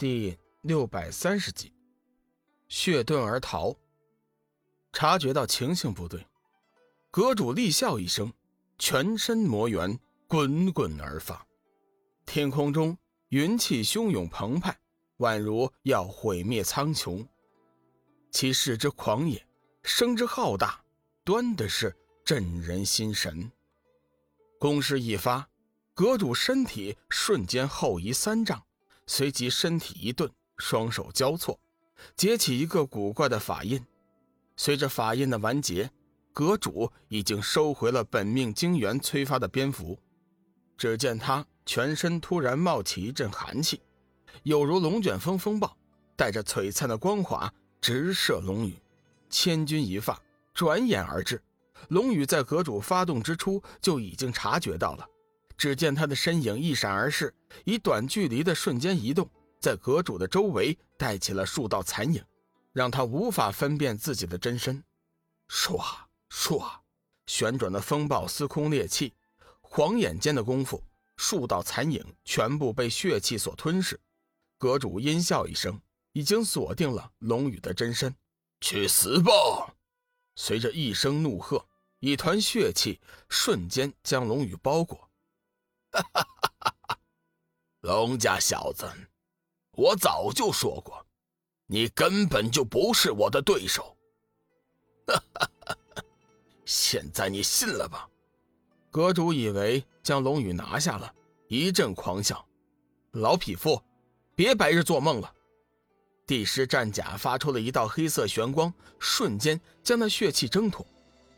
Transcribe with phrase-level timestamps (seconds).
[0.00, 1.74] 第六百三十集，
[2.68, 3.76] 血遁而逃。
[4.94, 6.26] 察觉到情形不对，
[7.10, 8.32] 阁主厉笑一声，
[8.78, 11.46] 全身魔元滚滚而发，
[12.24, 12.96] 天空中
[13.28, 14.74] 云气汹涌澎湃，
[15.18, 17.22] 宛如要毁灭苍穹。
[18.30, 19.46] 其势之狂野，
[19.82, 20.82] 声之浩大，
[21.24, 21.94] 端的是
[22.24, 23.52] 震人心神。
[24.58, 25.46] 攻势一发，
[25.92, 28.64] 阁主身体瞬间后移三丈。
[29.10, 31.58] 随即身体一顿，双手交错，
[32.14, 33.84] 结起一个古怪的法印。
[34.56, 35.90] 随着法印的完结，
[36.32, 39.98] 阁主已经收回了本命精元催发的蝙蝠。
[40.78, 43.80] 只见他全身突然冒起一阵寒气，
[44.44, 45.76] 有如龙卷风风暴，
[46.14, 48.78] 带着璀璨的光华直射龙宇。
[49.28, 50.22] 千钧一发，
[50.54, 51.42] 转眼而至。
[51.88, 55.04] 龙宇在阁主发动之初就已经察觉到了。
[55.60, 57.34] 只见他的身影一闪而逝，
[57.66, 59.28] 以短距离的瞬间移动，
[59.60, 62.24] 在阁主的周围带起了数道残影，
[62.72, 64.82] 让他无法分辨自己的真身。
[65.50, 65.78] 唰
[66.30, 66.66] 唰，
[67.26, 69.12] 旋转的风暴司空裂气，
[69.60, 70.82] 晃眼间的功夫，
[71.18, 74.00] 数道残影全部被血气所吞噬。
[74.56, 75.78] 阁主阴笑一声，
[76.14, 78.14] 已经锁定了龙宇的真身。
[78.62, 79.30] 去死吧！
[80.36, 81.62] 随着一声怒喝，
[81.98, 85.09] 一团血气瞬间将龙宇包裹。
[85.92, 86.98] 哈哈哈哈哈！
[87.80, 88.88] 龙家小子，
[89.72, 91.04] 我早就说过，
[91.66, 93.96] 你根本就不是我的对手。
[95.06, 96.04] 哈哈哈哈
[96.64, 98.08] 现在你信了吧？
[98.90, 101.12] 阁主以为将龙宇拿下了，
[101.48, 102.46] 一阵狂笑
[103.12, 103.82] ：“老匹夫，
[104.34, 105.34] 别白日做梦了！”
[106.26, 110.86] 帝师战甲发出了一道黑色玄光，瞬间将那血气挣脱。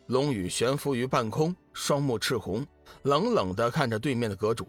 [0.06, 2.66] 龙宇悬浮于半空，双目赤红。
[3.04, 4.68] 冷冷地看着对面的阁主，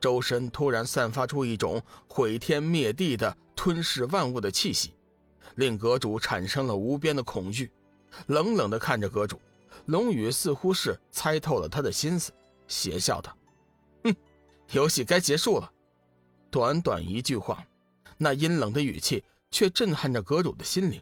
[0.00, 4.94] 周身突然散发出一种毁天灭地的吞噬万物的气息，
[5.56, 7.70] 令阁主产生了无边的恐惧。
[8.28, 9.40] 冷冷地看着阁主，
[9.86, 12.32] 龙宇似乎是猜透了他的心思，
[12.66, 13.36] 邪笑道
[14.04, 14.14] ：“哼，
[14.72, 15.70] 游戏该结束了。”
[16.50, 17.64] 短短一句话，
[18.16, 21.00] 那阴冷的语气却震撼着阁主的心灵。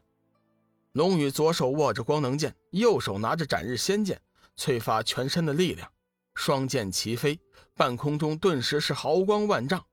[0.93, 4.21] 龙宇左手握着光能剑，右手拿着斩日仙剑，
[4.56, 5.91] 催发全身的力量。
[6.34, 7.38] 双剑齐飞，
[7.75, 9.84] 半空中顿时是豪光万丈。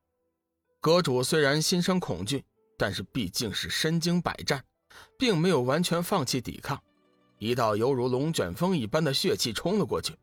[0.80, 2.46] 阁主虽然心生恐惧，
[2.78, 4.64] 但是毕竟是身经百战，
[5.18, 6.82] 并没有完全放弃抵抗。
[7.40, 10.16] 一道犹如龙卷风一般的血气冲了过去，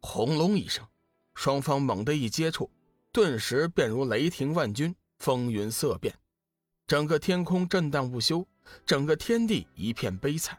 [0.00, 0.86] 轰隆一声，
[1.34, 2.70] 双方猛地一接触，
[3.12, 6.14] 顿时便如雷霆万钧，风云色变，
[6.86, 8.46] 整个天空震荡不休，
[8.84, 10.58] 整个天地一片悲惨。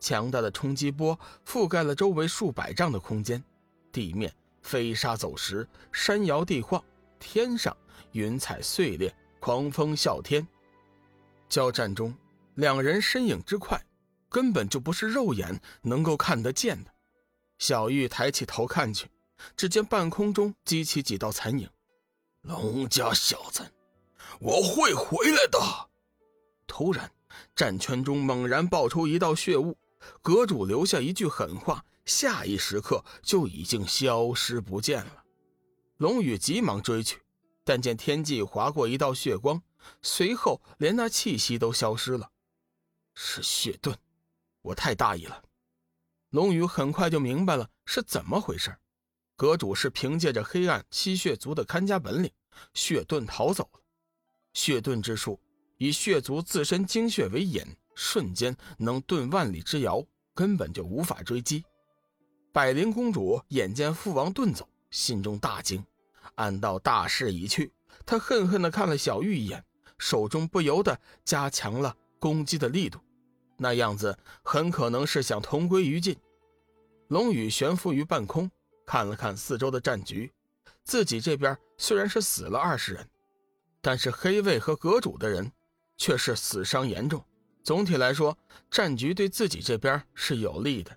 [0.00, 3.42] 强大的冲击波覆盖了周围数百丈的空间。
[3.90, 6.80] 地面飞沙走石，山摇地晃；
[7.18, 7.76] 天上
[8.12, 10.46] 云彩碎裂，狂风啸天。
[11.48, 12.14] 交战中，
[12.54, 13.82] 两人身影之快，
[14.28, 16.92] 根本就不是肉眼能够看得见的。
[17.58, 19.08] 小玉抬起头看去，
[19.56, 21.68] 只见半空中激起几道残影。
[22.42, 23.62] 龙家小子，
[24.38, 25.58] 我会回来的！
[26.66, 27.10] 突然，
[27.54, 29.76] 战圈中猛然爆出一道血雾，
[30.22, 31.84] 阁主留下一句狠话。
[32.04, 35.24] 下一时刻就已经消失不见了。
[35.98, 37.20] 龙宇急忙追去，
[37.64, 39.62] 但见天际划过一道血光，
[40.00, 42.30] 随后连那气息都消失了。
[43.14, 43.94] 是血遁，
[44.62, 45.42] 我太大意了。
[46.30, 48.74] 龙宇很快就明白了是怎么回事。
[49.36, 52.32] 阁主是凭借着黑暗吸血族的看家本领，
[52.72, 53.80] 血遁逃走了。
[54.54, 55.38] 血遁之术
[55.78, 61.64] 以血族自身精血为引，瞬间能遁万里之遥，根本就无法追击。
[62.52, 65.84] 百灵公主眼见父王遁走，心中大惊，
[66.34, 67.72] 暗道大势已去。
[68.04, 69.64] 她恨恨地看了小玉一眼，
[69.98, 72.98] 手中不由得加强了攻击的力度，
[73.56, 76.16] 那样子很可能是想同归于尽。
[77.08, 78.50] 龙宇悬浮于半空，
[78.84, 80.32] 看了看四周的战局，
[80.82, 83.08] 自己这边虽然是死了二十人，
[83.80, 85.52] 但是黑卫和阁主的人
[85.98, 87.22] 却是死伤严重。
[87.62, 88.38] 总体来说，
[88.70, 90.96] 战局对自己这边是有利的。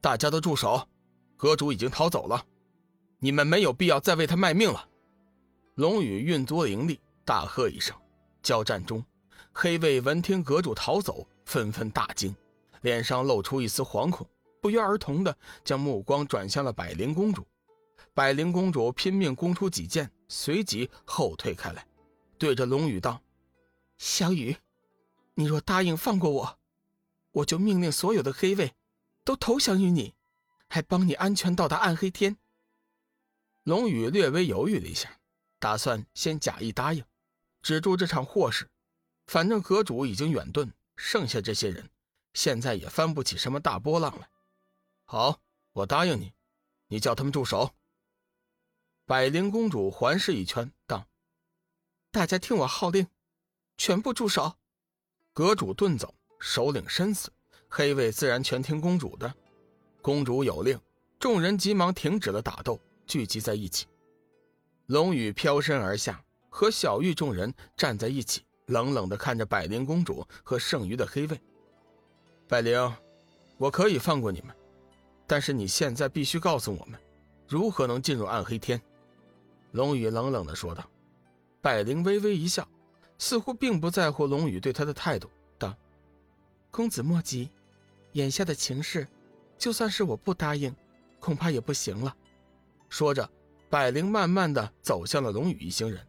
[0.00, 0.86] 大家都住手！
[1.36, 2.44] 阁主已经逃走了，
[3.18, 4.88] 你们没有必要再为他卖命了。
[5.74, 7.96] 龙宇运足灵力，大喝一声。
[8.42, 9.04] 交战中，
[9.52, 12.34] 黑卫闻听阁主逃走，纷纷大惊，
[12.82, 14.28] 脸上露出一丝惶恐，
[14.60, 17.44] 不约而同的将目光转向了百灵公主。
[18.14, 21.86] 百灵公主拼命攻出几剑，随即后退开来，
[22.36, 23.20] 对着龙宇道
[23.98, 24.56] ：“小雨，
[25.34, 26.58] 你若答应放过我，
[27.32, 28.74] 我就命令所有的黑卫。”
[29.24, 30.14] 都投降于你，
[30.70, 32.38] 还帮你安全到达暗黑天。
[33.62, 35.20] 龙宇略微犹豫了一下，
[35.58, 37.04] 打算先假意答应，
[37.60, 38.70] 止住这场祸事。
[39.26, 41.90] 反正阁主已经远遁，剩下这些人
[42.32, 44.30] 现在也翻不起什么大波浪来。
[45.04, 45.42] 好，
[45.72, 46.32] 我答应你，
[46.86, 47.74] 你叫他们住手。
[49.04, 51.06] 百灵公主环视一圈，道
[52.10, 53.06] ：“大家听我号令，
[53.78, 54.52] 全部住手。”
[55.32, 57.30] 阁主遁走，首领身死，
[57.68, 59.32] 黑卫自然全听公主的。
[60.02, 60.78] 公主有令，
[61.18, 63.86] 众人急忙停止了打斗，聚集在一起。
[64.86, 71.40] 龙宇飘身而下，和小玉众人站在一起，冷冷地看着百灵公主和剩余的黑卫。
[72.48, 72.92] 百灵，
[73.58, 74.56] 我可以放过你们，
[75.26, 76.98] 但是你现在必须告诉我们，
[77.46, 78.80] 如何能进入暗黑天。
[79.72, 80.84] 龙宇冷冷地说道。
[81.60, 82.66] 百灵微微一笑。
[83.18, 85.28] 似乎并不在乎龙宇对他的态度，
[85.58, 85.76] 道
[86.70, 87.50] ：“公子莫急，
[88.12, 89.06] 眼下的情势，
[89.58, 90.74] 就算是我不答应，
[91.18, 92.16] 恐怕也不行了。”
[92.88, 93.28] 说着，
[93.68, 96.06] 百灵慢慢的走向了龙宇一行人，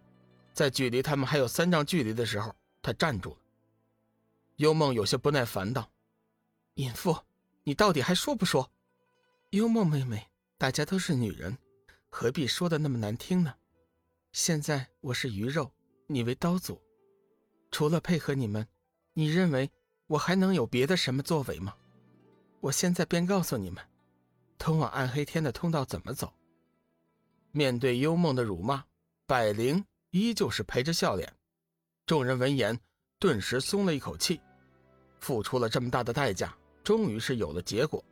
[0.53, 3.37] 在距离他们还有三丈距离的时候，他站住了。
[4.57, 5.89] 幽梦有些不耐烦道
[6.75, 7.17] ：“隐父，
[7.63, 8.71] 你到底还说不说？”
[9.49, 10.27] 幽梦妹妹，
[10.59, 11.57] 大家都是女人，
[12.09, 13.55] 何必说的那么难听呢？
[14.31, 15.71] 现在我是鱼肉，
[16.05, 16.79] 你为刀俎。
[17.71, 18.67] 除了配合你们，
[19.13, 19.69] 你认为
[20.07, 21.75] 我还能有别的什么作为吗？
[22.59, 23.83] 我现在便告诉你们，
[24.57, 26.33] 通往暗黑天的通道怎么走。
[27.51, 28.83] 面对幽梦的辱骂，
[29.25, 31.31] 百灵依旧是陪着笑脸。
[32.05, 32.79] 众人闻言，
[33.19, 34.41] 顿时松了一口气。
[35.19, 38.03] 付出了这么大的代价，终于是有了结果。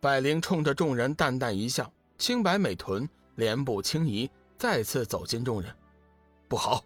[0.00, 5.74] 百灵冲着众人淡淡一笑，清白美臀，莲步轻移，再次走进众人。
[6.48, 6.84] 不好！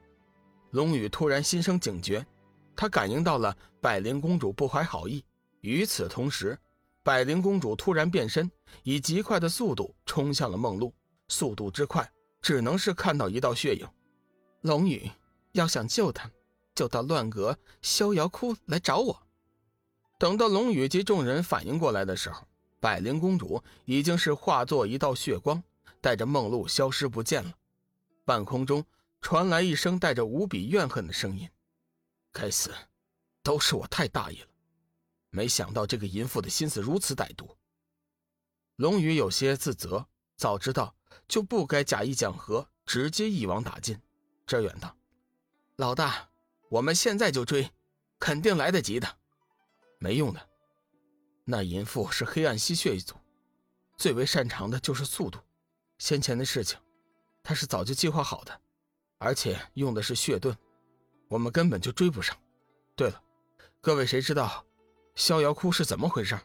[0.70, 2.24] 龙宇突然心生警觉，
[2.76, 5.24] 他感应到了百灵公主不怀好意。
[5.62, 6.56] 与此同时，
[7.02, 8.50] 百灵公主突然变身，
[8.84, 10.92] 以极快的速度冲向了梦露。
[11.28, 13.86] 速度之快，只能是看到一道血影。
[14.62, 15.10] 龙宇
[15.52, 16.30] 要想救他，
[16.74, 19.22] 就到乱阁逍遥窟来找我。
[20.18, 22.44] 等到龙宇及众人反应过来的时候，
[22.78, 25.62] 百灵公主已经是化作一道血光，
[26.00, 27.52] 带着梦露消失不见了。
[28.24, 28.84] 半空中。
[29.20, 31.48] 传来一声带着无比怨恨的声音
[32.32, 32.74] ：“该死，
[33.42, 34.48] 都是我太大意了，
[35.28, 37.56] 没想到这个淫妇的心思如此歹毒。”
[38.76, 40.06] 龙宇有些自责，
[40.36, 40.94] 早知道
[41.28, 44.00] 就不该假意讲和，直接一网打尽。
[44.46, 44.96] 这远道
[45.76, 46.30] ：“老大，
[46.70, 47.70] 我们现在就追，
[48.18, 49.18] 肯定来得及的。”
[50.00, 50.48] 没用的，
[51.44, 53.14] 那淫妇是黑暗吸血一族，
[53.98, 55.38] 最为擅长的就是速度。
[55.98, 56.80] 先前的事情，
[57.42, 58.60] 他是早就计划好的。
[59.20, 60.56] 而且用的是血盾，
[61.28, 62.34] 我们根本就追不上。
[62.96, 63.22] 对了，
[63.82, 64.64] 各位谁知道
[65.14, 66.40] 逍遥窟是怎么回事？